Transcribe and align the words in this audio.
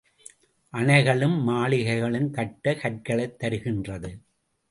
அணைகளும் 0.73 1.35
மாளிகைகளும் 1.47 2.29
கட்ட 2.29 2.73
கற்களைத் 2.73 3.37
தருகின்றது. 3.43 4.11